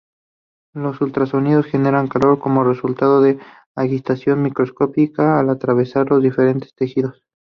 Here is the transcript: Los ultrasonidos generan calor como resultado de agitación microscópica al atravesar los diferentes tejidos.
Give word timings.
Los 0.73 0.99
ultrasonidos 0.99 1.67
generan 1.67 2.07
calor 2.07 2.39
como 2.39 2.63
resultado 2.63 3.21
de 3.21 3.37
agitación 3.75 4.41
microscópica 4.41 5.37
al 5.39 5.51
atravesar 5.51 6.09
los 6.09 6.23
diferentes 6.23 6.73
tejidos. 6.73 7.23